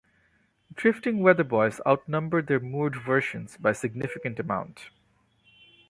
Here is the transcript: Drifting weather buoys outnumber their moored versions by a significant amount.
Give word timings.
Drifting 0.73 1.19
weather 1.19 1.43
buoys 1.43 1.79
outnumber 1.85 2.41
their 2.41 2.59
moored 2.59 2.95
versions 2.95 3.55
by 3.57 3.69
a 3.69 3.75
significant 3.75 4.39
amount. 4.39 4.89